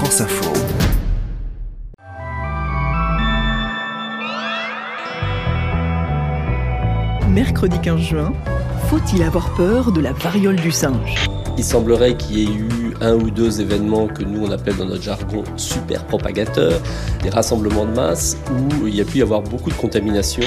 [0.00, 0.50] France Info.
[7.28, 8.32] Mercredi 15 juin,
[8.88, 11.26] faut-il avoir peur de la variole du singe?
[11.58, 14.86] Il semblerait qu'il y ait eu un ou deux événements que nous on appelle dans
[14.86, 16.80] notre jargon super propagateurs,
[17.22, 20.42] des rassemblements de masse où il y a pu y avoir beaucoup de contamination.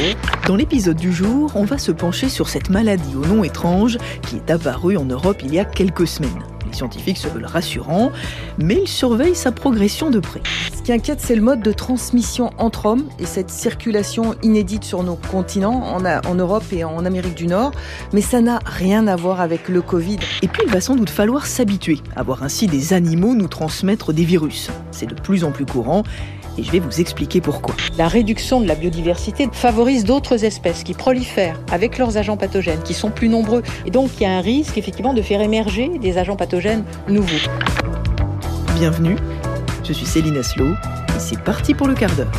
[0.47, 4.37] Dans l'épisode du jour, on va se pencher sur cette maladie au nom étrange qui
[4.37, 6.41] est apparue en Europe il y a quelques semaines.
[6.67, 8.11] Les scientifiques se veulent rassurants,
[8.57, 10.41] mais ils surveillent sa progression de près.
[10.75, 15.03] Ce qui inquiète, c'est le mode de transmission entre hommes et cette circulation inédite sur
[15.03, 17.71] nos continents, en, en Europe et en Amérique du Nord.
[18.13, 20.17] Mais ça n'a rien à voir avec le Covid.
[20.41, 24.13] Et puis, il va sans doute falloir s'habituer à voir ainsi des animaux nous transmettre
[24.13, 24.69] des virus.
[24.91, 26.03] C'est de plus en plus courant
[26.57, 27.75] et je vais vous expliquer pourquoi.
[27.97, 32.93] La réduction de la biodiversité favorise d'autres espèces qui prolifèrent avec leurs agents pathogènes, qui
[32.93, 33.63] sont plus nombreux.
[33.85, 37.49] Et donc, il y a un risque effectivement de faire émerger des agents pathogènes nouveaux.
[38.75, 39.15] Bienvenue,
[39.83, 42.31] je suis Céline Aslo et c'est parti pour le quart d'heure.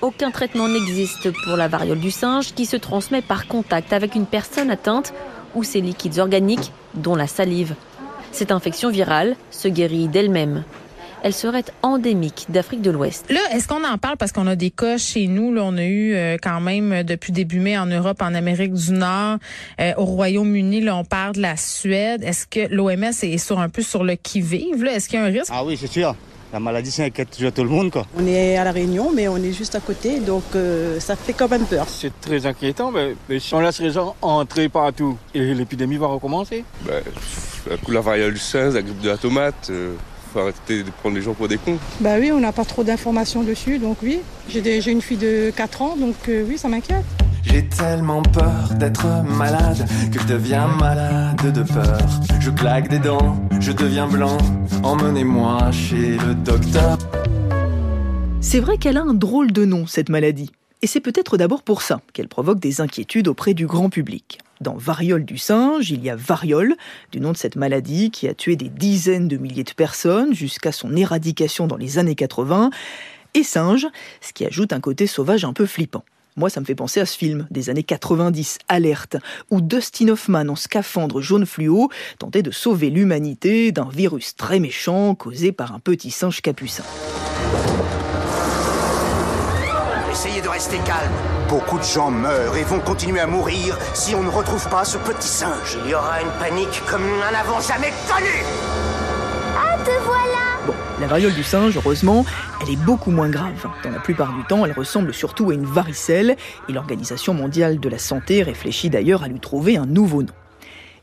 [0.00, 4.26] Aucun traitement n'existe pour la variole du singe qui se transmet par contact avec une
[4.26, 5.14] personne atteinte
[5.54, 7.74] ou ses liquides organiques, dont la salive.
[8.32, 10.64] Cette infection virale se guérit d'elle-même.
[11.22, 13.26] Elle serait endémique d'Afrique de l'Ouest.
[13.30, 14.16] Là, est-ce qu'on en parle?
[14.16, 15.52] Parce qu'on a des cas chez nous?
[15.52, 18.72] Là, on a eu euh, quand même euh, depuis début mai en Europe, en Amérique
[18.72, 19.36] du Nord,
[19.80, 22.24] euh, au Royaume-Uni, là, on parle de la Suède.
[22.24, 24.84] Est-ce que l'OMS est sur un peu sur le qui-vive?
[24.84, 25.52] Est-ce qu'il y a un risque?
[25.52, 26.16] Ah oui, c'est sûr.
[26.52, 27.90] La maladie, ça inquiète toujours tout le monde.
[27.90, 28.06] Quoi.
[28.18, 31.32] On est à La Réunion, mais on est juste à côté, donc euh, ça fait
[31.32, 31.86] quand même peur.
[31.88, 36.08] C'est très inquiétant, mais, mais, si on laisse les gens entrer partout, et l'épidémie va
[36.08, 36.64] recommencer?
[36.86, 37.02] Ben,
[37.88, 39.94] La variole du singe, la grippe de la tomate, euh,
[40.32, 41.78] faut arrêter de prendre les gens pour des cons.
[42.00, 44.20] Bah oui, on n'a pas trop d'informations dessus, donc oui.
[44.50, 47.04] J'ai une fille de 4 ans, donc euh, oui, ça m'inquiète.
[47.44, 51.98] J'ai tellement peur d'être malade que je deviens malade de peur.
[52.40, 54.38] Je claque des dents, je deviens blanc.
[54.82, 56.98] Emmenez-moi chez le docteur.
[58.40, 60.50] C'est vrai qu'elle a un drôle de nom, cette maladie.
[60.82, 64.40] Et c'est peut-être d'abord pour ça qu'elle provoque des inquiétudes auprès du grand public.
[64.60, 66.74] Dans Variole du singe, il y a Variole,
[67.12, 70.72] du nom de cette maladie qui a tué des dizaines de milliers de personnes jusqu'à
[70.72, 72.70] son éradication dans les années 80,
[73.34, 73.86] et singe,
[74.20, 76.04] ce qui ajoute un côté sauvage un peu flippant.
[76.36, 79.16] Moi, ça me fait penser à ce film des années 90, Alerte,
[79.50, 85.14] où Dustin Hoffman, en scaphandre jaune fluo, tentait de sauver l'humanité d'un virus très méchant
[85.14, 86.84] causé par un petit singe capucin.
[90.10, 91.12] Essayez de rester calme.
[91.48, 94.96] Beaucoup de gens meurent et vont continuer à mourir si on ne retrouve pas ce
[94.96, 95.78] petit singe.
[95.84, 98.44] Il y aura une panique comme nous n'en avons jamais connue.
[99.54, 100.41] Ah, te voilà
[101.00, 102.24] La variole du singe, heureusement,
[102.62, 103.66] elle est beaucoup moins grave.
[103.82, 106.36] Dans la plupart du temps, elle ressemble surtout à une varicelle,
[106.68, 110.32] et l'Organisation mondiale de la santé réfléchit d'ailleurs à lui trouver un nouveau nom.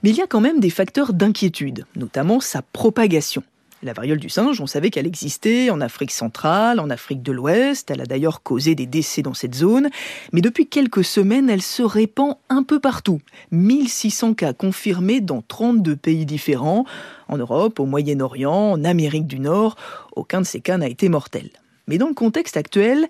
[0.01, 3.43] Mais il y a quand même des facteurs d'inquiétude, notamment sa propagation.
[3.81, 7.89] La variole du singe, on savait qu'elle existait en Afrique centrale, en Afrique de l'Ouest,
[7.89, 9.89] elle a d'ailleurs causé des décès dans cette zone,
[10.33, 13.21] mais depuis quelques semaines, elle se répand un peu partout.
[13.51, 16.83] 1600 cas confirmés dans 32 pays différents,
[17.29, 19.77] en Europe, au Moyen-Orient, en Amérique du Nord,
[20.13, 21.49] aucun de ces cas n'a été mortel.
[21.87, 23.07] Mais dans le contexte actuel,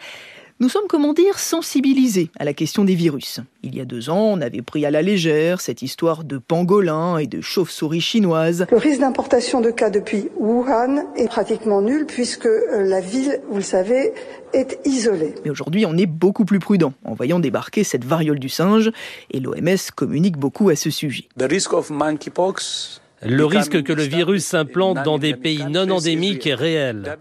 [0.62, 3.40] nous sommes, comment dire, sensibilisés à la question des virus.
[3.64, 7.18] Il y a deux ans, on avait pris à la légère cette histoire de pangolins
[7.18, 8.66] et de chauves-souris chinoises.
[8.70, 13.58] Le risque d'importation de cas depuis Wuhan est pratiquement nul puisque euh, la ville, vous
[13.58, 14.12] le savez,
[14.52, 15.34] est isolée.
[15.46, 18.92] Mais aujourd'hui, on est beaucoup plus prudent en voyant débarquer cette variole du singe
[19.32, 21.30] et l'OMS communique beaucoup à ce sujet.
[21.38, 26.48] The risk of monkeypox le risque que le virus s'implante dans des pays non endémiques
[26.48, 27.18] est réel.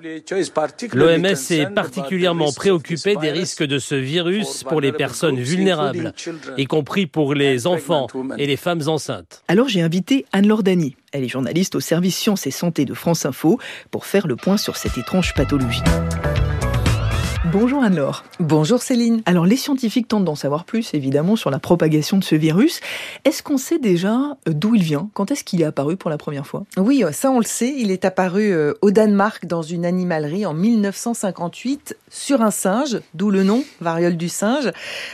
[0.93, 6.13] L'OMS est particulièrement préoccupée des risques de ce virus pour les personnes vulnérables,
[6.57, 9.43] y compris pour les enfants et les femmes enceintes.
[9.49, 10.97] Alors j'ai invité Anne-Laure Dany.
[11.13, 13.59] Elle est journaliste au service Sciences et Santé de France Info
[13.91, 15.83] pour faire le point sur cette étrange pathologie.
[17.45, 18.25] Bonjour Anne-Laure.
[18.41, 19.23] Bonjour Céline.
[19.25, 22.81] Alors les scientifiques tentent d'en savoir plus évidemment sur la propagation de ce virus.
[23.25, 24.17] Est-ce qu'on sait déjà
[24.49, 25.09] euh, d'où il vient?
[25.15, 26.65] Quand est-ce qu'il est apparu pour la première fois?
[26.77, 27.73] Oui, euh, ça on le sait.
[27.79, 33.31] Il est apparu euh, au Danemark dans une animalerie en 1958 sur un singe, d'où
[33.31, 34.73] le nom, variole du singe.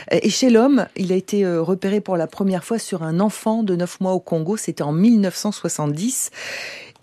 [0.09, 3.75] Et chez l'homme, il a été repéré pour la première fois sur un enfant de
[3.75, 4.57] 9 mois au Congo.
[4.57, 6.31] C'était en 1970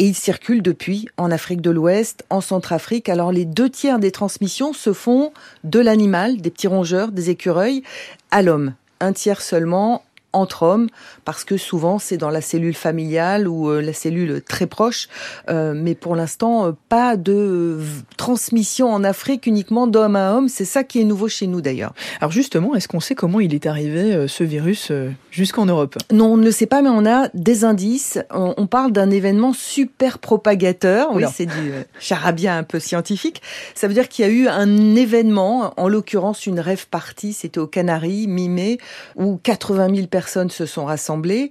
[0.02, 3.08] et il circule depuis en Afrique de l'Ouest, en Centrafrique.
[3.08, 5.32] Alors les deux tiers des transmissions se font
[5.62, 7.84] de l'animal, des petits rongeurs, des écureuils,
[8.32, 8.74] à l'homme.
[8.98, 10.02] Un tiers seulement
[10.32, 10.88] entre hommes,
[11.24, 15.08] parce que souvent c'est dans la cellule familiale ou euh, la cellule très proche,
[15.48, 17.78] euh, mais pour l'instant euh, pas de
[18.16, 20.48] transmission en Afrique uniquement d'homme à homme.
[20.48, 21.94] C'est ça qui est nouveau chez nous d'ailleurs.
[22.20, 24.92] Alors justement, est-ce qu'on sait comment il est arrivé ce virus
[25.30, 25.96] jusqu'en Europe?
[26.12, 28.18] Non, on ne le sait pas, mais on a des indices.
[28.30, 31.14] On, parle d'un événement super propagateur.
[31.14, 33.42] Oui, c'est du charabia un peu scientifique.
[33.74, 37.58] Ça veut dire qu'il y a eu un événement, en l'occurrence une rêve partie, c'était
[37.58, 38.78] aux Canaries, mi-mai,
[39.16, 41.50] où 80 000 personnes se sont rassemblées.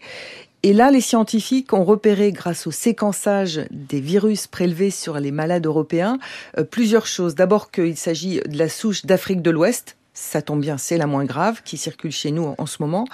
[0.63, 5.65] Et là, les scientifiques ont repéré, grâce au séquençage des virus prélevés sur les malades
[5.65, 6.19] européens,
[6.57, 7.33] euh, plusieurs choses.
[7.33, 11.23] D'abord qu'il s'agit de la souche d'Afrique de l'Ouest, ça tombe bien, c'est la moins
[11.23, 13.07] grave qui circule chez nous en ce moment,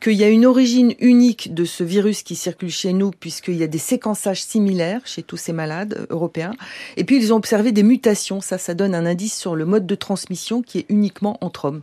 [0.00, 3.62] qu'il y a une origine unique de ce virus qui circule chez nous puisqu'il y
[3.62, 6.54] a des séquençages similaires chez tous ces malades européens.
[6.96, 9.86] Et puis ils ont observé des mutations, ça, ça donne un indice sur le mode
[9.86, 11.82] de transmission qui est uniquement entre hommes.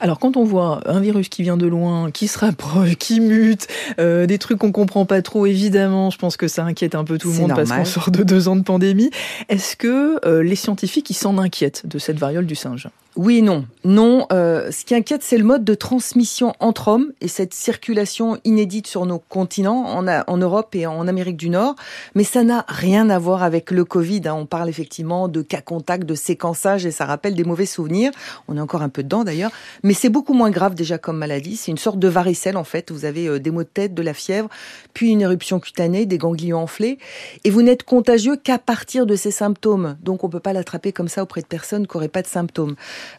[0.00, 3.66] Alors quand on voit un virus qui vient de loin, qui se rapproche, qui mute,
[3.98, 7.18] euh, des trucs qu'on comprend pas trop, évidemment, je pense que ça inquiète un peu
[7.18, 9.10] tout le monde parce qu'on sort de deux ans de pandémie.
[9.48, 12.88] Est-ce que euh, les scientifiques ils s'en inquiètent de cette variole du singe?
[13.16, 13.66] Oui et non.
[13.84, 18.38] Non, euh, ce qui inquiète, c'est le mode de transmission entre hommes et cette circulation
[18.44, 21.74] inédite sur nos continents, en, en Europe et en Amérique du Nord.
[22.14, 24.22] Mais ça n'a rien à voir avec le Covid.
[24.26, 24.34] Hein.
[24.34, 28.12] On parle effectivement de cas contact, de séquençage et ça rappelle des mauvais souvenirs.
[28.46, 29.50] On est encore un peu dedans d'ailleurs.
[29.82, 31.56] Mais c'est beaucoup moins grave déjà comme maladie.
[31.56, 32.90] C'est une sorte de varicelle en fait.
[32.90, 34.48] Vous avez euh, des maux de tête, de la fièvre,
[34.94, 36.98] puis une éruption cutanée, des ganglions enflés.
[37.44, 39.96] Et vous n'êtes contagieux qu'à partir de ces symptômes.
[40.02, 42.74] Donc on peut pas l'attraper comme ça auprès de personnes qui n'auraient pas de symptômes.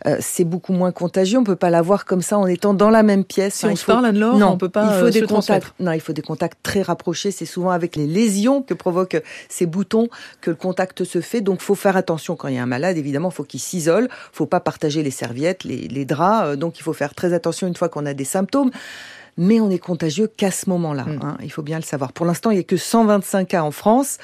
[0.06, 1.40] Euh, c'est beaucoup moins contagieux.
[1.40, 3.56] On peut pas l'avoir comme ça en étant dans la même pièce.
[3.56, 5.74] Si on se parle, Anne-Laure, non, on peut pas il faut euh, des contacts.
[5.80, 7.32] Non, il faut des contacts très rapprochés.
[7.32, 10.10] C'est souvent avec les lésions que provoquent ces boutons
[10.42, 11.42] que le contact se fait.
[11.42, 12.98] Donc, faut faire attention quand il y a un malade.
[12.98, 14.10] Évidemment, faut qu'il s'isole.
[14.32, 16.31] Faut pas partager les serviettes, les, les draps.
[16.32, 18.72] Euh, donc, il faut faire très attention une fois qu'on a des symptômes
[19.38, 21.04] mais on est contagieux qu'à ce moment-là.
[21.04, 21.20] Mm.
[21.22, 22.14] Hein, il faut bien le savoir.
[22.14, 24.18] Pour l'instant, il n'y a que 125 cas en France.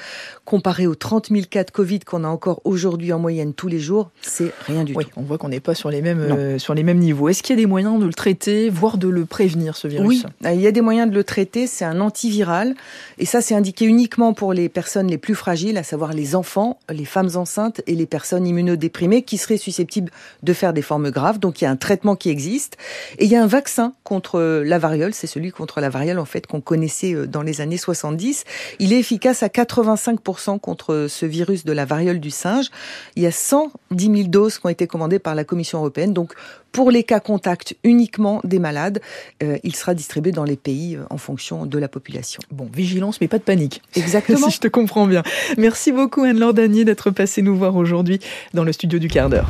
[0.44, 3.78] Comparé aux 30 000 cas de Covid qu'on a encore aujourd'hui en moyenne tous les
[3.78, 5.10] jours, c'est rien du oui, tout.
[5.16, 7.28] On voit qu'on n'est pas sur les mêmes euh, sur les mêmes niveaux.
[7.28, 10.24] Est-ce qu'il y a des moyens de le traiter, voire de le prévenir ce virus?
[10.24, 11.66] Oui, euh, il y a des moyens de le traiter.
[11.66, 12.74] C'est un antiviral
[13.18, 16.78] et ça, c'est indiqué uniquement pour les personnes les plus fragiles, à savoir les enfants,
[16.90, 20.10] les femmes enceintes et les personnes immunodéprimées qui seraient susceptibles
[20.42, 21.38] de faire des formes graves.
[21.38, 22.76] Donc il y a un traitement qui existe
[23.18, 26.24] et il y a un vaccin contre la variole c'est celui contre la variole en
[26.24, 28.44] fait qu'on connaissait euh, dans les années 70.
[28.80, 32.66] Il est efficace à 85% contre ce virus de la variole du singe.
[33.14, 36.12] Il y a 110 000 doses qui ont été commandées par la Commission européenne.
[36.12, 36.34] Donc
[36.72, 39.00] pour les cas contacts uniquement des malades,
[39.42, 42.40] euh, il sera distribué dans les pays euh, en fonction de la population.
[42.50, 43.82] Bon, vigilance, mais pas de panique.
[43.94, 44.48] Exactement.
[44.48, 45.22] si je te comprends bien.
[45.56, 48.18] Merci beaucoup Anne-Laure d'être passée nous voir aujourd'hui
[48.52, 49.48] dans le studio du quart d'heure.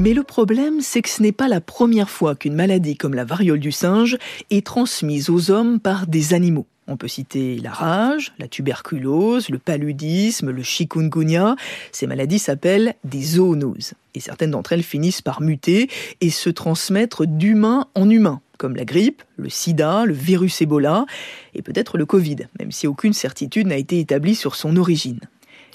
[0.00, 3.26] Mais le problème, c'est que ce n'est pas la première fois qu'une maladie comme la
[3.26, 4.16] variole du singe
[4.48, 6.66] est transmise aux hommes par des animaux.
[6.88, 11.54] On peut citer la rage, la tuberculose, le paludisme, le chikungunya.
[11.92, 13.92] Ces maladies s'appellent des zoonoses.
[14.14, 15.90] Et certaines d'entre elles finissent par muter
[16.22, 21.04] et se transmettre d'humain en humain, comme la grippe, le sida, le virus Ebola
[21.52, 25.20] et peut-être le Covid, même si aucune certitude n'a été établie sur son origine.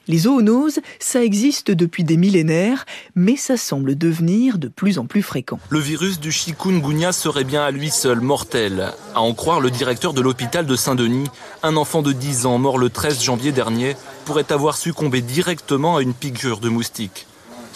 [0.07, 2.85] Les zoonoses, ça existe depuis des millénaires,
[3.15, 5.59] mais ça semble devenir de plus en plus fréquent.
[5.69, 8.93] Le virus du chikungunya serait bien à lui seul mortel.
[9.15, 11.29] À en croire le directeur de l'hôpital de Saint-Denis,
[11.63, 16.01] un enfant de 10 ans mort le 13 janvier dernier pourrait avoir succombé directement à
[16.01, 17.25] une piqûre de moustique.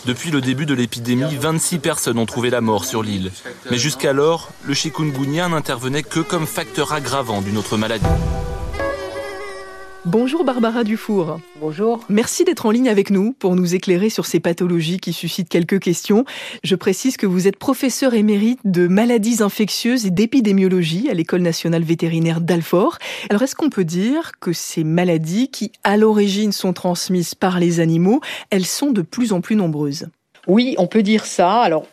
[0.06, 3.32] Depuis le début de l'épidémie, 26 personnes ont trouvé la mort sur l'île.
[3.70, 8.06] Mais jusqu'alors, le chikungunya n'intervenait que comme facteur aggravant d'une autre maladie.
[10.12, 11.39] Bonjour Barbara Dufour.
[11.62, 12.00] Bonjour.
[12.10, 15.80] Merci d'être en ligne avec nous pour nous éclairer sur ces pathologies qui suscitent quelques
[15.80, 16.25] questions.
[16.63, 21.84] Je précise que vous êtes professeur émérite de maladies infectieuses et d'épidémiologie à l'École nationale
[21.84, 22.98] vétérinaire d'Alfort.
[23.30, 27.80] Alors est-ce qu'on peut dire que ces maladies qui à l'origine sont transmises par les
[27.80, 30.08] animaux, elles sont de plus en plus nombreuses?
[30.48, 31.62] Oui, on peut dire ça.
[31.62, 31.86] Alors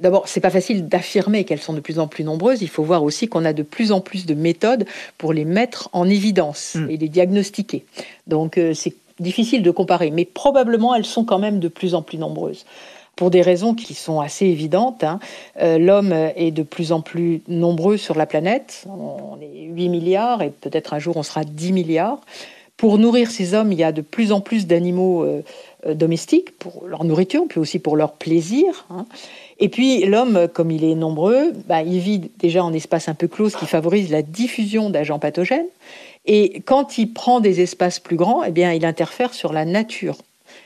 [0.00, 2.62] D'abord, c'est pas facile d'affirmer qu'elles sont de plus en plus nombreuses.
[2.62, 4.86] Il faut voir aussi qu'on a de plus en plus de méthodes
[5.18, 6.90] pour les mettre en évidence hmm.
[6.90, 7.84] et les diagnostiquer.
[8.26, 12.02] Donc, euh, c'est difficile de comparer, mais probablement elles sont quand même de plus en
[12.02, 12.64] plus nombreuses.
[13.16, 15.20] Pour des raisons qui sont assez évidentes, hein.
[15.60, 18.86] euh, l'homme est de plus en plus nombreux sur la planète.
[18.88, 22.20] On est 8 milliards et peut-être un jour on sera 10 milliards.
[22.80, 25.42] Pour nourrir ces hommes, il y a de plus en plus d'animaux euh,
[25.92, 28.86] domestiques pour leur nourriture, puis aussi pour leur plaisir.
[28.88, 29.04] Hein.
[29.58, 33.28] Et puis l'homme, comme il est nombreux, bah, il vit déjà en espace un peu
[33.28, 35.66] clos, ce qui favorise la diffusion d'agents pathogènes.
[36.24, 40.16] Et quand il prend des espaces plus grands, eh bien, il interfère sur la nature.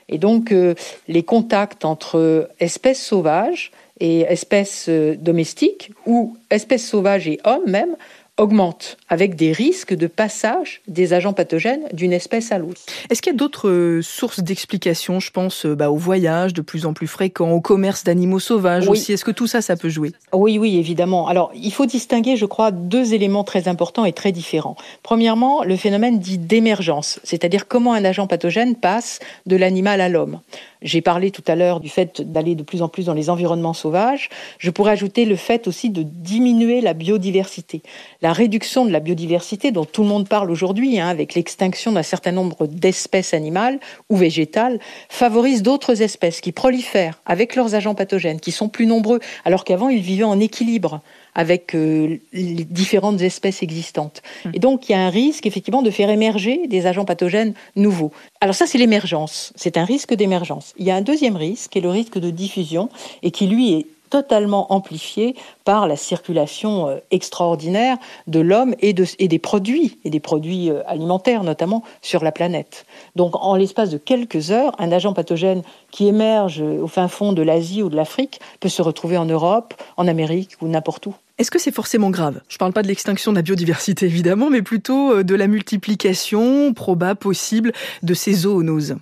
[0.09, 0.77] Et donc, euh,
[1.09, 7.97] les contacts entre espèces sauvages et espèces euh, domestiques ou espèces sauvages et hommes même
[8.37, 12.81] augmente avec des risques de passage des agents pathogènes d'une espèce à l'autre.
[13.09, 16.61] Est-ce qu'il y a d'autres euh, sources d'explication Je pense euh, bah, au voyage de
[16.61, 19.13] plus en plus fréquent, au commerce d'animaux sauvages aussi?
[19.13, 20.13] Est-ce que tout ça, ça peut jouer?
[20.33, 21.29] Oui, oui, évidemment.
[21.29, 24.77] Alors, il faut distinguer, je crois, deux éléments très importants et très différents.
[25.05, 30.41] Premièrement, le phénomène dit d'émergence, c'est-à-dire comment un agent pathogène passe de l'animal à l'homme.
[30.85, 33.73] J'ai parlé tout à l'heure du fait d'aller de plus en plus dans les environnements
[33.73, 34.29] sauvages.
[34.59, 37.83] Je pourrais ajouter le fait aussi de diminuer la biodiversité.
[38.21, 42.03] La réduction de la biodiversité dont tout le monde parle aujourd'hui, hein, avec l'extinction d'un
[42.03, 48.39] certain nombre d'espèces animales ou végétales, favorise d'autres espèces qui prolifèrent avec leurs agents pathogènes,
[48.39, 51.01] qui sont plus nombreux, alors qu'avant ils vivaient en équilibre
[51.35, 54.23] avec euh, les différentes espèces existantes.
[54.45, 54.53] Hum.
[54.55, 58.13] Et donc, il y a un risque, effectivement, de faire émerger des agents pathogènes nouveaux.
[58.41, 59.53] Alors ça, c'est l'émergence.
[59.57, 60.75] C'est un risque d'émergence.
[60.77, 62.89] Il y a un deuxième risque, qui est le risque de diffusion,
[63.23, 67.97] et qui, lui, est totalement amplifié par la circulation euh, extraordinaire
[68.29, 72.87] de l'homme et, et, des produits, et des produits euh, alimentaires notamment, sur la planète.
[73.17, 77.43] Donc en l'espace de quelques heures, un agent pathogène qui émerge au fin fond de
[77.43, 81.15] l'Asie ou de l'Afrique peut se retrouver en Europe, en Amérique ou n'importe où.
[81.37, 82.41] Est-ce que c'est forcément grave?
[82.49, 85.49] Je ne parle pas de l'extinction de la biodiversité évidemment, mais plutôt euh, de la
[85.49, 87.73] multiplication probable, possible
[88.05, 88.95] de ces zoonoses.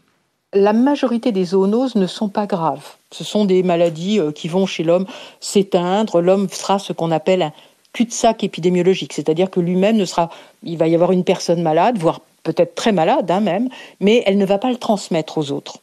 [0.54, 2.96] La majorité des zoonoses ne sont pas graves.
[3.10, 5.04] Ce sont des maladies euh, qui vont chez l'homme
[5.40, 6.22] s'éteindre.
[6.22, 7.52] L'homme sera ce qu'on appelle un
[7.92, 10.30] cul-de-sac épidémiologique, c'est-à-dire que lui-même ne sera.
[10.62, 13.68] Il va y avoir une personne malade, voire peut-être très malade hein, même,
[14.00, 15.80] mais elle ne va pas le transmettre aux autres.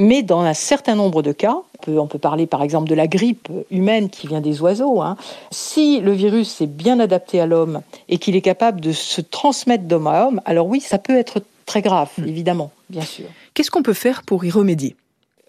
[0.00, 3.48] Mais dans un certain nombre de cas, on peut, parler par exemple de la grippe
[3.70, 5.16] humaine qui vient des oiseaux, hein,
[5.52, 9.84] si le virus est bien adapté à l'homme et qu'il est capable de se transmettre
[9.84, 12.26] d'homme à homme, alors oui, ça peut être très grave, hmm.
[12.26, 13.26] évidemment, bien sûr.
[13.54, 14.96] Qu'est-ce qu'on peut faire pour y remédier?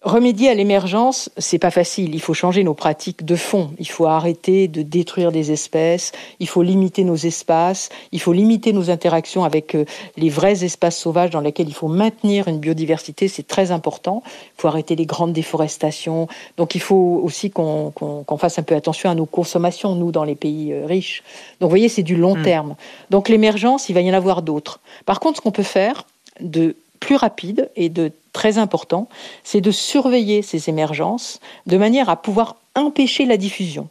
[0.06, 2.14] Remédier à l'émergence, c'est pas facile.
[2.14, 3.72] Il faut changer nos pratiques de fond.
[3.80, 6.12] Il faut arrêter de détruire des espèces.
[6.40, 7.90] Il faut limiter nos espaces.
[8.12, 9.84] Il faut limiter nos interactions avec euh,
[10.16, 13.28] les vrais espaces sauvages dans lesquels il faut maintenir une biodiversité.
[13.28, 14.22] C'est très important.
[14.28, 16.28] Il faut arrêter les grandes déforestations.
[16.56, 17.92] Donc il faut aussi qu'on
[18.38, 21.24] fasse un peu attention à nos consommations, nous, dans les pays euh, riches.
[21.60, 22.44] Donc vous voyez, c'est du long hmm.
[22.44, 22.76] terme.
[23.10, 24.82] Donc l'émergence, il va y en avoir d'autres.
[25.08, 26.06] Par contre, ce qu'on peut faire
[26.42, 29.08] de plus rapide et de très important,
[29.44, 33.90] c'est de surveiller ces émergences de manière à pouvoir empêcher la diffusion.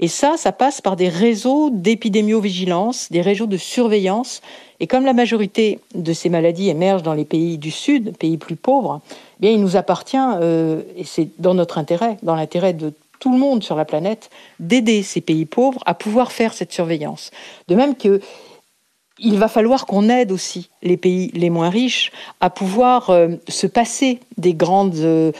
[0.00, 4.40] Et ça, ça passe par des réseaux d'épidémiovigilance, des réseaux de surveillance.
[4.80, 8.56] Et comme la majorité de ces maladies émergent dans les pays du Sud, pays plus
[8.56, 12.94] pauvres, eh bien, il nous appartient, euh, et c'est dans notre intérêt, dans l'intérêt de
[13.20, 17.30] tout le monde sur la planète, d'aider ces pays pauvres à pouvoir faire cette surveillance.
[17.68, 18.22] De même que
[19.18, 23.66] il va falloir qu'on aide aussi les pays les moins riches à pouvoir euh, se
[23.66, 25.32] passer des grandes euh,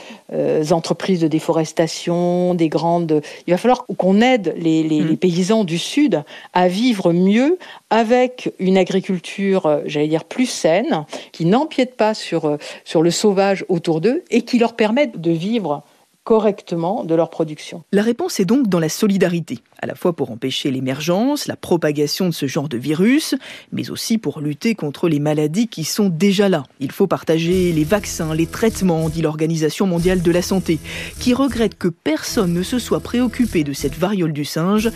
[0.71, 3.21] entreprises de déforestation, des grandes.
[3.47, 5.17] Il va falloir qu'on aide les, mm.
[5.17, 7.57] paysans du Sud à vivre mieux
[7.89, 13.65] avec une agriculture, euh, j'allais dire, plus saine, qui n'empiète pas sur, sur le sauvage
[13.67, 15.83] autour d'eux et qui leur permette de vivre
[16.25, 17.83] correctement de leur production.
[17.93, 22.25] La réponse est donc dans la solidarité, à la fois pour empêcher l'émergence, la propagation
[22.25, 23.35] de ce genre de virus,
[23.71, 26.63] mais aussi pour lutter contre les maladies qui sont déjà là.
[26.79, 30.79] Il faut partager les vaccins, les traitements, dit l'Organisation mondiale de la santé,
[31.19, 34.89] qui regrette que personne ne se soit préoccupé de cette variole du singe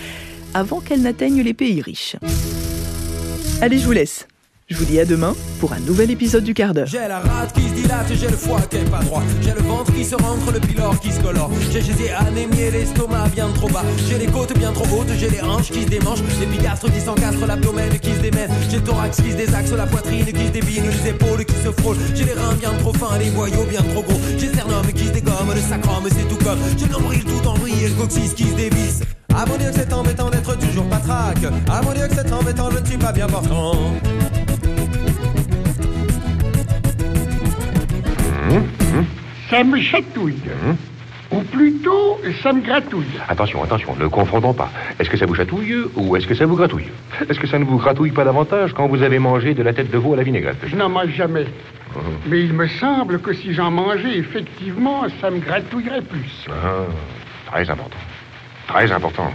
[0.56, 2.16] avant qu'elle n'atteigne les pays riches.
[3.62, 4.28] Allez, je vous laisse.
[4.70, 6.86] Je vous dis à demain pour un nouvel épisode du quart d'heure.
[6.86, 9.24] J'ai la rate qui se dilate, j'ai le foie qui est pas droit.
[9.42, 11.50] J'ai le ventre qui se rentre, le pylore qui se colore.
[11.72, 13.84] J'ai j'ai anémié, l'estomac bien trop bas.
[14.08, 16.22] J'ai les côtes bien trop hautes, j'ai les hanches qui se démanchent.
[16.40, 18.52] Les pigastres qui s'encastrent, l'abdomen qui se démène.
[18.70, 21.72] J'ai le thorax qui se désaxe, la poitrine qui se débine, les épaules qui se
[21.82, 21.98] frôlent.
[22.14, 24.22] J'ai les reins bien trop fins, les boyaux bien trop gros.
[24.38, 26.60] J'ai le sternum qui se dégomme, le sacrum c'est tout comme.
[26.78, 29.00] J'ai le nombril tout en vrille et le coccyx qui se dévisse.
[29.36, 31.44] À mon Dieu que c'est embêtant d'être toujours patraque.
[31.72, 33.74] À mon Dieu que c'est embêtant, je ne suis pas bien portant.
[39.60, 40.40] Ça me chatouille.
[40.64, 40.78] Hum?
[41.32, 43.20] Ou plutôt, ça me gratouille.
[43.28, 44.72] Attention, attention, ne confondons pas.
[44.98, 46.88] Est-ce que ça vous chatouille ou est-ce que ça vous gratouille?
[47.28, 49.92] Est-ce que ça ne vous gratouille pas davantage quand vous avez mangé de la tête
[49.92, 50.60] de veau à la vinaigrette?
[50.66, 51.46] Je n'en mange jamais.
[51.94, 52.04] Hum.
[52.28, 56.48] Mais il me semble que si j'en mangeais, effectivement, ça me gratouillerait plus.
[56.50, 56.86] Ah,
[57.52, 57.98] très important.
[58.68, 59.34] Très important.